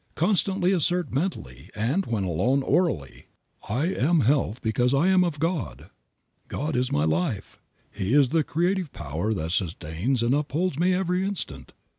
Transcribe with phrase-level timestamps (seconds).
[0.15, 3.27] Constantly assert mentally, and, when alone, orally,
[3.69, 5.91] "I am health because I am of God.
[6.47, 7.59] God is my life,
[7.91, 11.73] He is the great creative Power that sustains and upholds me every instant.